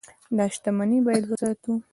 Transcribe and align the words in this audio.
دا 0.37 0.45
شتمني 0.53 0.97
باید 1.05 1.23
وساتو. 1.27 1.71